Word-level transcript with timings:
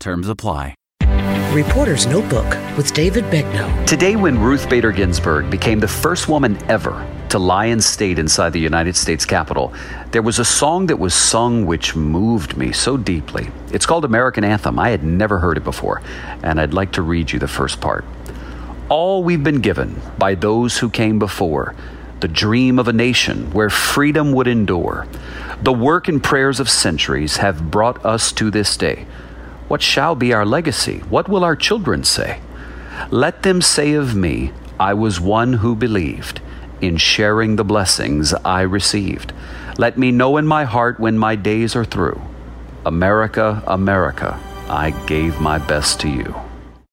Terms 0.00 0.28
apply. 0.28 0.74
Reporter's 1.52 2.06
Notebook 2.06 2.46
with 2.76 2.92
David 2.92 3.24
Begnaud. 3.30 3.86
Today, 3.86 4.16
when 4.16 4.38
Ruth 4.38 4.68
Bader 4.68 4.92
Ginsburg 4.92 5.50
became 5.50 5.80
the 5.80 5.88
first 5.88 6.28
woman 6.28 6.58
ever 6.68 7.04
to 7.30 7.38
lie 7.38 7.64
in 7.64 7.80
state 7.80 8.18
inside 8.18 8.52
the 8.52 8.60
United 8.60 8.94
States 8.94 9.24
Capitol, 9.24 9.72
there 10.12 10.22
was 10.22 10.38
a 10.38 10.44
song 10.44 10.86
that 10.86 10.98
was 10.98 11.14
sung 11.14 11.66
which 11.66 11.96
moved 11.96 12.56
me 12.56 12.70
so 12.70 12.96
deeply. 12.96 13.50
It's 13.72 13.86
called 13.86 14.04
American 14.04 14.44
Anthem. 14.44 14.78
I 14.78 14.90
had 14.90 15.02
never 15.02 15.38
heard 15.38 15.56
it 15.56 15.64
before, 15.64 16.02
and 16.42 16.60
I'd 16.60 16.74
like 16.74 16.92
to 16.92 17.02
read 17.02 17.32
you 17.32 17.38
the 17.38 17.48
first 17.48 17.80
part. 17.80 18.04
All 18.88 19.24
we've 19.24 19.42
been 19.42 19.60
given 19.60 20.00
by 20.18 20.34
those 20.34 20.78
who 20.78 20.90
came 20.90 21.18
before, 21.18 21.74
the 22.20 22.28
dream 22.28 22.78
of 22.78 22.88
a 22.88 22.92
nation 22.92 23.50
where 23.52 23.70
freedom 23.70 24.32
would 24.32 24.46
endure, 24.46 25.06
the 25.62 25.72
work 25.72 26.08
and 26.08 26.22
prayers 26.22 26.60
of 26.60 26.68
centuries 26.68 27.38
have 27.38 27.70
brought 27.70 28.04
us 28.04 28.32
to 28.32 28.50
this 28.50 28.76
day. 28.76 29.06
What 29.68 29.82
shall 29.82 30.14
be 30.14 30.32
our 30.32 30.46
legacy? 30.46 30.98
What 31.10 31.28
will 31.28 31.44
our 31.44 31.54
children 31.54 32.02
say? 32.02 32.40
Let 33.10 33.42
them 33.42 33.60
say 33.60 33.92
of 33.92 34.16
me, 34.16 34.52
I 34.80 34.94
was 34.94 35.20
one 35.20 35.54
who 35.54 35.76
believed 35.76 36.40
in 36.80 36.96
sharing 36.96 37.56
the 37.56 37.64
blessings 37.64 38.32
I 38.44 38.62
received. 38.62 39.32
Let 39.76 39.98
me 39.98 40.10
know 40.10 40.38
in 40.38 40.46
my 40.46 40.64
heart 40.64 40.98
when 40.98 41.18
my 41.18 41.36
days 41.36 41.76
are 41.76 41.84
through. 41.84 42.20
America, 42.86 43.62
America, 43.66 44.40
I 44.68 44.90
gave 45.06 45.40
my 45.40 45.58
best 45.58 46.00
to 46.00 46.08
you. 46.08 46.47